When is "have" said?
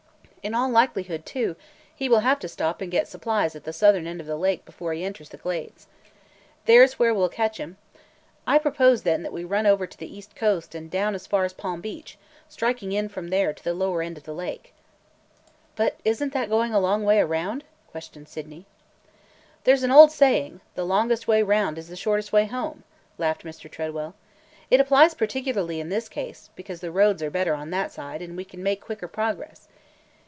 2.21-2.39